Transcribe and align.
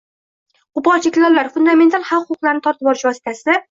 Qo‘pol 0.77 1.03
cheklovlar— 1.07 1.51
fundamental 1.59 2.09
haq-huquqlarni 2.11 2.69
tortib 2.69 2.95
olish 2.95 3.11
vositasida 3.15 3.59